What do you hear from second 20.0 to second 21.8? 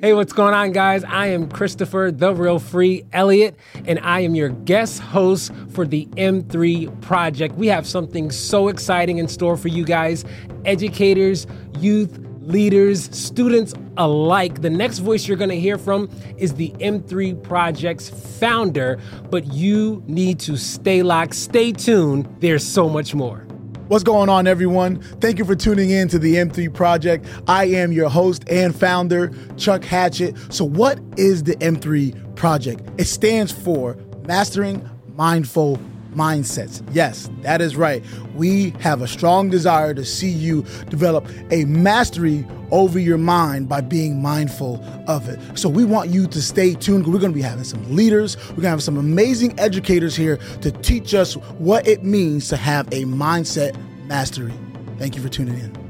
need to stay locked, stay